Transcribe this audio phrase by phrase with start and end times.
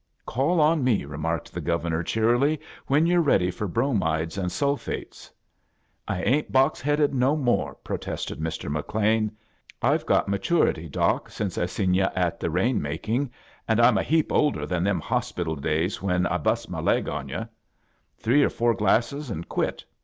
[0.25, 2.59] ''"Call on me," remarked the Governor, cheerily*"
[2.89, 5.29] vbea you're ready for bromides and sulphates.""
[6.07, 8.69] I ain't box headed no txmte," protested Hr.
[8.69, 9.29] McLean;"
[9.83, 10.89] Fve got maturity.
[10.89, 13.29] Doc, since I seen yu' at the rain making,
[13.67, 17.29] and I'm a heap older than them hospital days when I bust my leg on
[17.29, 17.47] yu'.
[18.17, 19.85] Three or four glasses and quit.